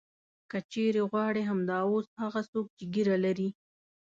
[0.49, 3.49] که چېرې غواړې همدا اوس هغه څوک چې ږیره لري.